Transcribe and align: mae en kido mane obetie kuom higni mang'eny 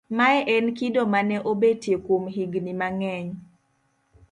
mae 0.17 0.37
en 0.55 0.65
kido 0.77 1.01
mane 1.13 1.37
obetie 1.51 1.95
kuom 2.05 2.23
higni 2.35 2.73
mang'eny 2.79 3.27